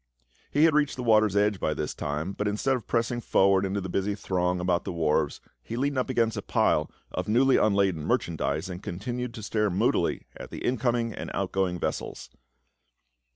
He 0.49 0.63
had 0.63 0.73
reached 0.73 0.95
the 0.95 1.03
water's 1.03 1.35
edge 1.35 1.59
by 1.59 1.75
this 1.75 1.93
time, 1.93 2.33
but 2.33 2.47
instead 2.47 2.75
of 2.75 2.87
pressing 2.87 3.21
forward 3.21 3.63
into 3.63 3.79
the 3.81 3.87
busy 3.87 4.15
throng 4.15 4.59
about 4.59 4.83
the 4.83 4.91
wharves 4.91 5.41
he 5.61 5.77
leaned 5.77 5.99
up 5.99 6.09
against 6.09 6.35
a 6.35 6.41
pile 6.41 6.89
of 7.11 7.27
newly 7.27 7.57
unladen 7.57 8.03
merchandise 8.03 8.67
and 8.67 8.81
continued 8.81 9.31
to 9.35 9.43
stare 9.43 9.69
moodily 9.69 10.25
at 10.35 10.49
the 10.49 10.65
incoming 10.65 11.13
and 11.13 11.29
outgoing 11.35 11.77
vessels. 11.79 12.31